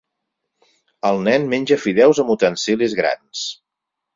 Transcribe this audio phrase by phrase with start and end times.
[1.09, 3.45] Un nen menja fideus amb utensilis grans.